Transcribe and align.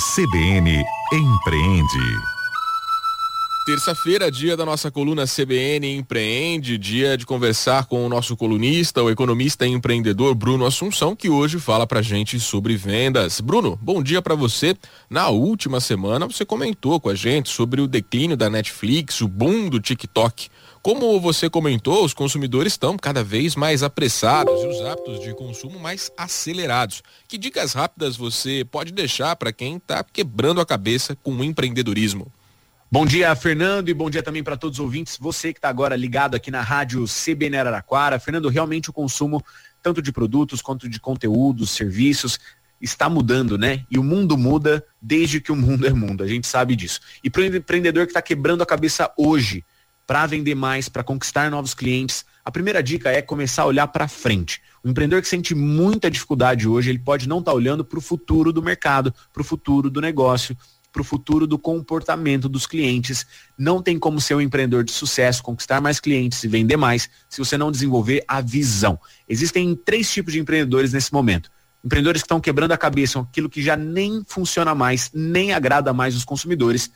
CBN 0.00 0.84
Empreende. 1.12 2.33
Terça-feira, 3.64 4.30
dia 4.30 4.58
da 4.58 4.66
nossa 4.66 4.90
coluna 4.90 5.24
CBN 5.24 5.96
Empreende, 5.96 6.76
dia 6.76 7.16
de 7.16 7.24
conversar 7.24 7.86
com 7.86 8.04
o 8.04 8.10
nosso 8.10 8.36
colunista, 8.36 9.02
o 9.02 9.08
economista 9.08 9.66
e 9.66 9.70
empreendedor 9.70 10.34
Bruno 10.34 10.66
Assunção, 10.66 11.16
que 11.16 11.30
hoje 11.30 11.58
fala 11.58 11.86
pra 11.86 12.02
gente 12.02 12.38
sobre 12.38 12.76
vendas. 12.76 13.40
Bruno, 13.40 13.78
bom 13.80 14.02
dia 14.02 14.20
para 14.20 14.34
você. 14.34 14.76
Na 15.08 15.30
última 15.30 15.80
semana 15.80 16.26
você 16.26 16.44
comentou 16.44 17.00
com 17.00 17.08
a 17.08 17.14
gente 17.14 17.48
sobre 17.48 17.80
o 17.80 17.88
declínio 17.88 18.36
da 18.36 18.50
Netflix, 18.50 19.22
o 19.22 19.28
boom 19.28 19.70
do 19.70 19.80
TikTok. 19.80 20.50
Como 20.82 21.18
você 21.18 21.48
comentou, 21.48 22.04
os 22.04 22.12
consumidores 22.12 22.74
estão 22.74 22.98
cada 22.98 23.24
vez 23.24 23.56
mais 23.56 23.82
apressados 23.82 24.62
e 24.62 24.66
os 24.66 24.82
hábitos 24.82 25.20
de 25.20 25.34
consumo 25.34 25.80
mais 25.80 26.12
acelerados. 26.18 27.02
Que 27.26 27.38
dicas 27.38 27.72
rápidas 27.72 28.14
você 28.14 28.62
pode 28.70 28.92
deixar 28.92 29.34
para 29.36 29.54
quem 29.54 29.76
está 29.76 30.04
quebrando 30.04 30.60
a 30.60 30.66
cabeça 30.66 31.16
com 31.22 31.32
o 31.32 31.42
empreendedorismo? 31.42 32.30
Bom 32.94 33.04
dia, 33.04 33.34
Fernando, 33.34 33.88
e 33.88 33.92
bom 33.92 34.08
dia 34.08 34.22
também 34.22 34.44
para 34.44 34.56
todos 34.56 34.78
os 34.78 34.84
ouvintes. 34.84 35.18
Você 35.18 35.52
que 35.52 35.58
está 35.58 35.68
agora 35.68 35.96
ligado 35.96 36.36
aqui 36.36 36.48
na 36.48 36.60
rádio 36.60 37.04
CBN 37.06 37.56
Araraquara. 37.56 38.20
Fernando, 38.20 38.48
realmente 38.48 38.88
o 38.88 38.92
consumo, 38.92 39.44
tanto 39.82 40.00
de 40.00 40.12
produtos 40.12 40.62
quanto 40.62 40.88
de 40.88 41.00
conteúdos, 41.00 41.70
serviços, 41.70 42.38
está 42.80 43.08
mudando, 43.08 43.58
né? 43.58 43.84
E 43.90 43.98
o 43.98 44.04
mundo 44.04 44.38
muda 44.38 44.86
desde 45.02 45.40
que 45.40 45.50
o 45.50 45.56
mundo 45.56 45.88
é 45.88 45.92
mundo. 45.92 46.22
A 46.22 46.28
gente 46.28 46.46
sabe 46.46 46.76
disso. 46.76 47.00
E 47.24 47.28
para 47.28 47.42
o 47.42 47.44
empreendedor 47.44 48.06
que 48.06 48.12
está 48.12 48.22
quebrando 48.22 48.62
a 48.62 48.66
cabeça 48.66 49.12
hoje, 49.18 49.64
para 50.06 50.24
vender 50.26 50.54
mais, 50.54 50.88
para 50.88 51.02
conquistar 51.02 51.50
novos 51.50 51.74
clientes, 51.74 52.24
a 52.44 52.50
primeira 52.52 52.80
dica 52.80 53.10
é 53.10 53.20
começar 53.20 53.62
a 53.62 53.66
olhar 53.66 53.88
para 53.88 54.06
frente. 54.06 54.62
O 54.84 54.88
empreendedor 54.88 55.20
que 55.20 55.28
sente 55.28 55.52
muita 55.52 56.08
dificuldade 56.08 56.68
hoje, 56.68 56.90
ele 56.90 57.00
pode 57.00 57.28
não 57.28 57.40
estar 57.40 57.50
tá 57.50 57.56
olhando 57.56 57.84
para 57.84 57.98
o 57.98 58.02
futuro 58.02 58.52
do 58.52 58.62
mercado, 58.62 59.12
para 59.32 59.40
o 59.40 59.44
futuro 59.44 59.90
do 59.90 60.00
negócio, 60.00 60.56
para 60.94 61.02
o 61.02 61.04
futuro 61.04 61.44
do 61.44 61.58
comportamento 61.58 62.48
dos 62.48 62.66
clientes. 62.66 63.26
Não 63.58 63.82
tem 63.82 63.98
como 63.98 64.20
ser 64.20 64.36
um 64.36 64.40
empreendedor 64.40 64.84
de 64.84 64.92
sucesso, 64.92 65.42
conquistar 65.42 65.80
mais 65.80 65.98
clientes 65.98 66.44
e 66.44 66.48
vender 66.48 66.76
mais, 66.76 67.10
se 67.28 67.38
você 67.38 67.58
não 67.58 67.72
desenvolver 67.72 68.22
a 68.28 68.40
visão. 68.40 68.98
Existem 69.28 69.74
três 69.74 70.08
tipos 70.08 70.32
de 70.32 70.38
empreendedores 70.38 70.92
nesse 70.92 71.12
momento. 71.12 71.50
Empreendedores 71.84 72.22
que 72.22 72.26
estão 72.26 72.40
quebrando 72.40 72.70
a 72.70 72.78
cabeça 72.78 73.18
aquilo 73.18 73.50
que 73.50 73.60
já 73.60 73.76
nem 73.76 74.22
funciona 74.26 74.72
mais, 74.72 75.10
nem 75.12 75.52
agrada 75.52 75.92
mais 75.92 76.14
os 76.14 76.24
consumidores 76.24 76.90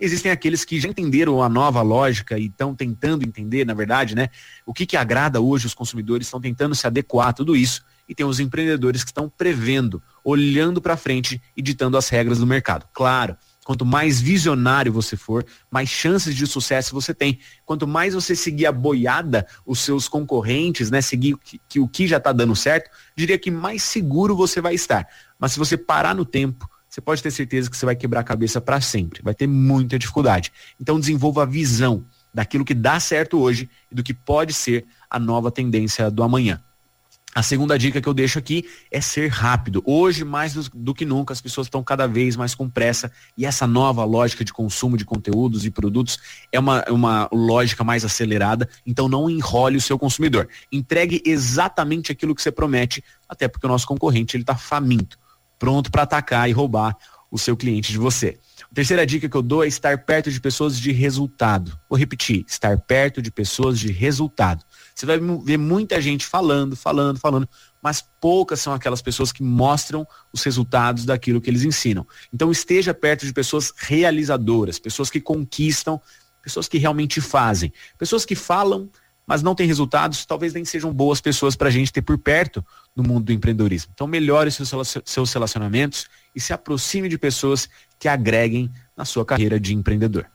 Existem 0.00 0.32
aqueles 0.32 0.64
que 0.64 0.80
já 0.80 0.88
entenderam 0.88 1.40
a 1.40 1.48
nova 1.48 1.80
lógica 1.80 2.36
e 2.36 2.46
estão 2.46 2.74
tentando 2.74 3.24
entender, 3.24 3.64
na 3.64 3.74
verdade, 3.74 4.14
né, 4.14 4.28
o 4.66 4.74
que, 4.74 4.86
que 4.86 4.96
agrada 4.96 5.40
hoje 5.40 5.66
os 5.66 5.74
consumidores, 5.74 6.26
estão 6.26 6.40
tentando 6.40 6.74
se 6.74 6.86
adequar 6.86 7.28
a 7.28 7.32
tudo 7.32 7.54
isso. 7.54 7.84
E 8.08 8.14
tem 8.14 8.24
os 8.26 8.40
empreendedores 8.40 9.02
que 9.02 9.10
estão 9.10 9.28
prevendo, 9.28 10.02
olhando 10.22 10.80
para 10.80 10.96
frente 10.96 11.40
e 11.56 11.62
ditando 11.62 11.96
as 11.96 12.08
regras 12.08 12.38
do 12.38 12.46
mercado. 12.46 12.86
Claro, 12.92 13.36
quanto 13.64 13.84
mais 13.84 14.20
visionário 14.20 14.92
você 14.92 15.16
for, 15.16 15.44
mais 15.70 15.88
chances 15.88 16.34
de 16.34 16.46
sucesso 16.46 16.94
você 16.94 17.14
tem. 17.14 17.38
Quanto 17.64 17.86
mais 17.86 18.14
você 18.14 18.36
seguir 18.36 18.66
a 18.66 18.72
boiada, 18.72 19.46
os 19.64 19.80
seus 19.80 20.06
concorrentes, 20.06 20.90
né, 20.90 21.00
seguir 21.00 21.36
que, 21.38 21.60
que 21.68 21.80
o 21.80 21.88
que 21.88 22.06
já 22.06 22.18
está 22.18 22.32
dando 22.32 22.54
certo, 22.54 22.90
diria 23.16 23.38
que 23.38 23.50
mais 23.50 23.82
seguro 23.82 24.36
você 24.36 24.60
vai 24.60 24.74
estar. 24.74 25.06
Mas 25.38 25.52
se 25.52 25.58
você 25.58 25.76
parar 25.76 26.14
no 26.14 26.24
tempo, 26.24 26.68
você 26.88 27.00
pode 27.00 27.22
ter 27.22 27.30
certeza 27.30 27.68
que 27.68 27.76
você 27.76 27.86
vai 27.86 27.96
quebrar 27.96 28.20
a 28.20 28.24
cabeça 28.24 28.60
para 28.60 28.80
sempre. 28.80 29.20
Vai 29.22 29.34
ter 29.34 29.48
muita 29.48 29.98
dificuldade. 29.98 30.52
Então 30.80 31.00
desenvolva 31.00 31.42
a 31.42 31.46
visão 31.46 32.04
daquilo 32.32 32.64
que 32.64 32.74
dá 32.74 33.00
certo 33.00 33.40
hoje 33.40 33.68
e 33.90 33.94
do 33.94 34.02
que 34.02 34.14
pode 34.14 34.52
ser 34.52 34.86
a 35.08 35.18
nova 35.18 35.50
tendência 35.50 36.10
do 36.10 36.22
amanhã. 36.22 36.62
A 37.34 37.42
segunda 37.42 37.76
dica 37.76 38.00
que 38.00 38.08
eu 38.08 38.14
deixo 38.14 38.38
aqui 38.38 38.64
é 38.92 39.00
ser 39.00 39.28
rápido. 39.28 39.82
Hoje, 39.84 40.24
mais 40.24 40.54
do, 40.54 40.94
que 40.94 41.04
nunca, 41.04 41.32
as 41.32 41.40
pessoas 41.40 41.66
estão 41.66 41.82
cada 41.82 42.06
vez 42.06 42.36
mais 42.36 42.54
com 42.54 42.70
pressa 42.70 43.10
e 43.36 43.44
essa 43.44 43.66
nova 43.66 44.04
lógica 44.04 44.44
de 44.44 44.52
consumo 44.52 44.96
de 44.96 45.04
conteúdos 45.04 45.66
e 45.66 45.70
produtos 45.70 46.18
é 46.52 46.60
uma, 46.60 46.84
uma 46.88 47.28
lógica 47.32 47.82
mais 47.82 48.04
acelerada. 48.04 48.68
Então, 48.86 49.08
não 49.08 49.28
enrole 49.28 49.76
o 49.76 49.80
seu 49.80 49.98
consumidor. 49.98 50.48
Entregue 50.70 51.20
exatamente 51.26 52.12
aquilo 52.12 52.36
que 52.36 52.42
você 52.42 52.52
promete, 52.52 53.02
até 53.28 53.48
porque 53.48 53.66
o 53.66 53.68
nosso 53.68 53.86
concorrente 53.86 54.36
ele 54.36 54.44
está 54.44 54.56
faminto 54.56 55.18
pronto 55.58 55.90
para 55.90 56.02
atacar 56.02 56.48
e 56.50 56.52
roubar 56.52 56.94
o 57.30 57.38
seu 57.38 57.56
cliente 57.56 57.90
de 57.90 57.98
você. 57.98 58.38
A 58.70 58.74
terceira 58.74 59.06
dica 59.06 59.28
que 59.28 59.36
eu 59.36 59.42
dou 59.42 59.64
é 59.64 59.66
estar 59.66 60.04
perto 60.04 60.30
de 60.30 60.40
pessoas 60.40 60.78
de 60.78 60.92
resultado. 60.92 61.78
Vou 61.88 61.98
repetir, 61.98 62.44
estar 62.46 62.78
perto 62.80 63.20
de 63.20 63.30
pessoas 63.30 63.78
de 63.78 63.90
resultado. 63.90 64.64
Você 64.94 65.06
vai 65.06 65.18
ver 65.44 65.56
muita 65.56 66.00
gente 66.00 66.26
falando, 66.26 66.76
falando, 66.76 67.18
falando, 67.18 67.48
mas 67.82 68.04
poucas 68.20 68.60
são 68.60 68.72
aquelas 68.72 69.02
pessoas 69.02 69.32
que 69.32 69.42
mostram 69.42 70.06
os 70.32 70.42
resultados 70.42 71.04
daquilo 71.04 71.40
que 71.40 71.50
eles 71.50 71.64
ensinam. 71.64 72.06
Então 72.32 72.50
esteja 72.50 72.94
perto 72.94 73.26
de 73.26 73.32
pessoas 73.32 73.72
realizadoras, 73.76 74.78
pessoas 74.78 75.10
que 75.10 75.20
conquistam, 75.20 76.00
pessoas 76.42 76.68
que 76.68 76.78
realmente 76.78 77.20
fazem, 77.20 77.72
pessoas 77.98 78.24
que 78.24 78.34
falam, 78.34 78.88
mas 79.26 79.42
não 79.42 79.54
têm 79.54 79.66
resultados, 79.66 80.26
talvez 80.26 80.52
nem 80.52 80.64
sejam 80.64 80.92
boas 80.92 81.20
pessoas 81.20 81.56
para 81.56 81.68
a 81.68 81.70
gente 81.70 81.92
ter 81.92 82.02
por 82.02 82.18
perto 82.18 82.64
no 82.94 83.02
mundo 83.02 83.24
do 83.24 83.32
empreendedorismo. 83.32 83.90
Então 83.94 84.06
melhore 84.06 84.50
seus 84.50 85.32
relacionamentos 85.32 86.06
e 86.34 86.40
se 86.40 86.52
aproxime 86.52 87.08
de 87.08 87.16
pessoas 87.16 87.68
que 87.98 88.08
agreguem 88.08 88.70
na 88.96 89.04
sua 89.04 89.24
carreira 89.24 89.58
de 89.58 89.74
empreendedor. 89.74 90.26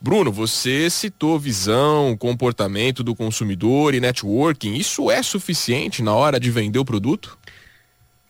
Bruno, 0.00 0.30
você 0.30 0.88
citou 0.88 1.38
visão, 1.38 2.16
comportamento 2.16 3.02
do 3.02 3.16
consumidor 3.16 3.94
e 3.94 4.00
networking. 4.00 4.74
Isso 4.74 5.10
é 5.10 5.22
suficiente 5.22 6.02
na 6.02 6.14
hora 6.14 6.38
de 6.38 6.50
vender 6.50 6.78
o 6.78 6.84
produto? 6.84 7.36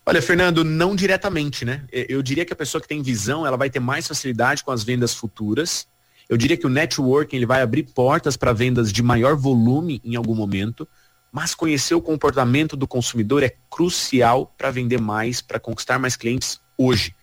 Olha, 0.06 0.22
Fernando, 0.22 0.64
não 0.64 0.96
diretamente, 0.96 1.66
né? 1.66 1.84
Eu 1.92 2.22
diria 2.22 2.46
que 2.46 2.52
a 2.54 2.56
pessoa 2.56 2.80
que 2.80 2.88
tem 2.88 3.02
visão, 3.02 3.46
ela 3.46 3.58
vai 3.58 3.68
ter 3.68 3.80
mais 3.80 4.08
facilidade 4.08 4.64
com 4.64 4.70
as 4.70 4.82
vendas 4.82 5.12
futuras 5.12 5.86
eu 6.28 6.36
diria 6.36 6.56
que 6.56 6.66
o 6.66 6.70
networking 6.70 7.36
ele 7.36 7.46
vai 7.46 7.62
abrir 7.62 7.84
portas 7.94 8.36
para 8.36 8.52
vendas 8.52 8.92
de 8.92 9.02
maior 9.02 9.34
volume 9.34 10.00
em 10.04 10.14
algum 10.14 10.34
momento, 10.34 10.86
mas 11.32 11.54
conhecer 11.54 11.94
o 11.94 12.02
comportamento 12.02 12.76
do 12.76 12.86
consumidor 12.86 13.42
é 13.42 13.54
crucial 13.70 14.54
para 14.56 14.70
vender 14.70 15.00
mais, 15.00 15.40
para 15.40 15.58
conquistar 15.58 15.98
mais 15.98 16.16
clientes 16.16 16.60
hoje. 16.76 17.14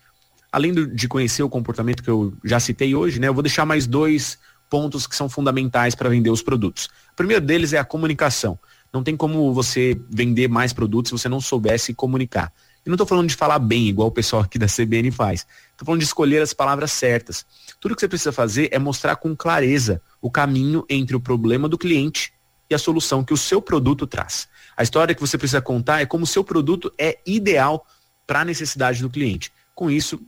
Além 0.52 0.74
de 0.74 1.08
conhecer 1.08 1.44
o 1.44 1.50
comportamento 1.50 2.02
que 2.02 2.10
eu 2.10 2.34
já 2.44 2.60
citei 2.60 2.96
hoje, 2.96 3.20
né, 3.20 3.28
eu 3.28 3.34
vou 3.34 3.44
deixar 3.44 3.66
mais 3.66 3.86
dois 3.86 4.40
pontos 4.70 5.06
que 5.06 5.16
são 5.16 5.30
fundamentais 5.30 5.94
para 5.96 6.10
vender 6.10 6.30
os 6.30 6.42
produtos. 6.42 6.86
O 7.12 7.16
primeiro 7.16 7.46
deles 7.46 7.74
é 7.74 7.78
a 7.78 7.86
comunicação. 7.86 8.58
Não 8.92 9.04
tem 9.04 9.16
como 9.16 9.54
você 9.54 10.00
vender 10.10 10.48
mais 10.48 10.72
produtos 10.72 11.10
se 11.10 11.18
você 11.18 11.30
não 11.30 11.42
soubesse 11.42 11.94
comunicar. 11.94 12.52
E 12.86 12.90
não 12.90 12.96
estou 12.96 13.08
falando 13.08 13.28
de 13.28 13.36
falar 13.36 13.58
bem, 13.58 13.88
igual 13.88 14.10
o 14.10 14.12
pessoal 14.12 14.44
aqui 14.44 14.60
da 14.60 14.68
CBN 14.68 15.10
faz. 15.10 15.48
Estou 15.72 15.86
falando 15.86 16.02
de 16.02 16.06
escolher 16.06 16.42
as 16.42 16.54
palavras 16.54 16.92
certas. 16.92 17.46
Tudo 17.80 17.96
que 17.96 18.02
você 18.02 18.08
precisa 18.08 18.32
fazer 18.32 18.70
é 18.72 18.78
mostrar 18.78 19.16
com 19.16 19.36
clareza 19.36 20.02
o 20.22 20.30
caminho 20.30 20.86
entre 20.88 21.16
o 21.16 21.20
problema 21.20 21.68
do 21.68 21.78
cliente 21.78 22.32
e 22.70 22.76
a 22.76 22.80
solução 22.80 23.24
que 23.24 23.34
o 23.34 23.38
seu 23.38 23.62
produto 23.62 24.06
traz. 24.06 24.48
A 24.78 24.84
história 24.84 25.16
que 25.16 25.22
você 25.22 25.38
precisa 25.38 25.62
contar 25.62 26.02
é 26.02 26.06
como 26.06 26.26
o 26.26 26.28
seu 26.28 26.44
produto 26.44 26.94
é 26.98 27.18
ideal 27.26 27.86
para 28.28 28.42
a 28.42 28.46
necessidade 28.46 29.02
do 29.02 29.10
cliente. 29.10 29.52
Com 29.74 29.90
isso, 29.90 30.22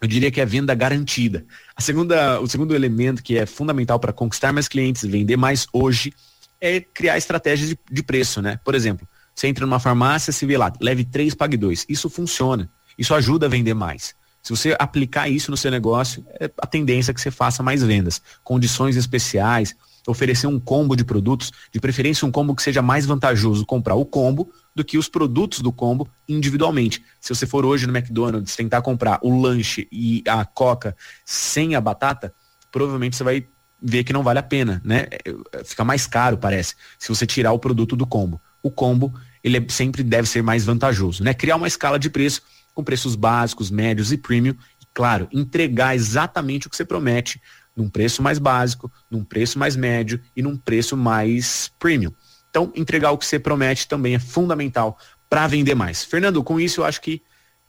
eu 0.00 0.06
diria 0.06 0.30
que 0.30 0.40
é 0.40 0.46
venda 0.46 0.74
garantida. 0.74 1.46
A 1.74 1.80
segunda, 1.80 2.40
o 2.40 2.46
segundo 2.46 2.74
elemento 2.74 3.22
que 3.22 3.36
é 3.36 3.46
fundamental 3.46 3.98
para 3.98 4.12
conquistar 4.12 4.52
mais 4.52 4.68
clientes 4.68 5.02
e 5.02 5.08
vender 5.08 5.36
mais 5.36 5.66
hoje 5.72 6.12
é 6.60 6.80
criar 6.80 7.16
estratégias 7.16 7.70
de, 7.70 7.78
de 7.90 8.02
preço, 8.02 8.42
né? 8.42 8.60
Por 8.64 8.74
exemplo, 8.74 9.08
você 9.38 9.46
entra 9.46 9.64
numa 9.64 9.78
farmácia, 9.78 10.32
se 10.32 10.44
vê 10.44 10.58
lá, 10.58 10.72
leve 10.80 11.04
3, 11.04 11.32
pague 11.32 11.56
2. 11.56 11.86
Isso 11.88 12.10
funciona. 12.10 12.68
Isso 12.98 13.14
ajuda 13.14 13.46
a 13.46 13.48
vender 13.48 13.72
mais. 13.72 14.12
Se 14.42 14.50
você 14.50 14.74
aplicar 14.76 15.28
isso 15.28 15.52
no 15.52 15.56
seu 15.56 15.70
negócio, 15.70 16.26
é 16.40 16.50
a 16.60 16.66
tendência 16.66 17.12
é 17.12 17.14
que 17.14 17.20
você 17.20 17.30
faça 17.30 17.62
mais 17.62 17.80
vendas. 17.80 18.20
Condições 18.42 18.96
especiais, 18.96 19.76
oferecer 20.08 20.48
um 20.48 20.58
combo 20.58 20.96
de 20.96 21.04
produtos, 21.04 21.52
de 21.72 21.78
preferência 21.78 22.26
um 22.26 22.32
combo 22.32 22.52
que 22.52 22.62
seja 22.64 22.82
mais 22.82 23.06
vantajoso 23.06 23.64
comprar 23.64 23.94
o 23.94 24.04
combo 24.04 24.52
do 24.74 24.84
que 24.84 24.98
os 24.98 25.08
produtos 25.08 25.60
do 25.60 25.70
combo 25.70 26.08
individualmente. 26.28 27.04
Se 27.20 27.32
você 27.32 27.46
for 27.46 27.64
hoje 27.64 27.86
no 27.86 27.96
McDonald's 27.96 28.56
tentar 28.56 28.82
comprar 28.82 29.20
o 29.22 29.40
lanche 29.40 29.86
e 29.92 30.24
a 30.26 30.44
coca 30.44 30.96
sem 31.24 31.76
a 31.76 31.80
batata, 31.80 32.34
provavelmente 32.72 33.14
você 33.14 33.22
vai 33.22 33.46
ver 33.80 34.02
que 34.02 34.12
não 34.12 34.24
vale 34.24 34.40
a 34.40 34.42
pena, 34.42 34.82
né? 34.84 35.06
É, 35.52 35.62
fica 35.62 35.84
mais 35.84 36.08
caro, 36.08 36.36
parece, 36.36 36.74
se 36.98 37.08
você 37.08 37.24
tirar 37.24 37.52
o 37.52 37.58
produto 37.60 37.94
do 37.94 38.04
combo. 38.04 38.40
O 38.60 38.70
combo 38.70 39.14
ele 39.42 39.56
é, 39.58 39.66
sempre 39.68 40.02
deve 40.02 40.28
ser 40.28 40.42
mais 40.42 40.64
vantajoso, 40.64 41.22
né? 41.22 41.34
Criar 41.34 41.56
uma 41.56 41.68
escala 41.68 41.98
de 41.98 42.10
preço 42.10 42.42
com 42.74 42.84
preços 42.84 43.16
básicos, 43.16 43.70
médios 43.70 44.12
e 44.12 44.16
premium, 44.16 44.54
e 44.80 44.86
claro, 44.94 45.28
entregar 45.32 45.94
exatamente 45.94 46.66
o 46.66 46.70
que 46.70 46.76
você 46.76 46.84
promete 46.84 47.40
num 47.76 47.88
preço 47.88 48.22
mais 48.22 48.38
básico, 48.38 48.90
num 49.10 49.24
preço 49.24 49.58
mais 49.58 49.76
médio 49.76 50.20
e 50.34 50.42
num 50.42 50.56
preço 50.56 50.96
mais 50.96 51.70
premium. 51.78 52.12
Então, 52.50 52.72
entregar 52.74 53.12
o 53.12 53.18
que 53.18 53.26
você 53.26 53.38
promete 53.38 53.86
também 53.86 54.14
é 54.14 54.18
fundamental 54.18 54.98
para 55.28 55.46
vender 55.46 55.74
mais. 55.74 56.02
Fernando, 56.02 56.42
com 56.42 56.58
isso 56.58 56.80
eu 56.80 56.84
acho 56.84 57.00
que 57.00 57.22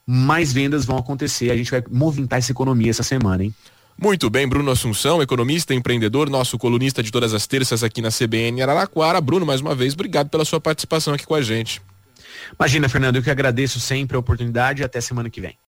mais 0.06 0.52
vendas 0.52 0.86
vão 0.86 0.98
acontecer. 0.98 1.52
A 1.52 1.58
gente 1.58 1.70
vai 1.70 1.84
movimentar 1.90 2.40
essa 2.40 2.52
economia 2.52 2.90
essa 2.90 3.04
semana, 3.04 3.44
hein? 3.44 3.54
Muito 4.02 4.30
bem, 4.30 4.48
Bruno 4.48 4.72
Assunção, 4.72 5.22
economista, 5.22 5.74
empreendedor, 5.74 6.30
nosso 6.30 6.58
colunista 6.58 7.04
de 7.04 7.12
todas 7.12 7.34
as 7.34 7.46
terças 7.46 7.84
aqui 7.84 8.02
na 8.02 8.08
CBN 8.10 8.62
Araraquara. 8.62 9.20
Bruno, 9.20 9.46
mais 9.46 9.60
uma 9.60 9.76
vez, 9.76 9.94
obrigado 9.94 10.30
pela 10.30 10.46
sua 10.46 10.62
participação 10.62 11.14
aqui 11.14 11.28
com 11.28 11.36
a 11.36 11.42
gente. 11.42 11.82
Imagina, 12.58 12.88
Fernando, 12.88 13.18
eu 13.18 13.22
que 13.22 13.30
agradeço 13.30 13.78
sempre 13.78 14.16
a 14.16 14.20
oportunidade 14.20 14.82
e 14.82 14.86
até 14.86 15.02
semana 15.02 15.30
que 15.30 15.42
vem. 15.42 15.58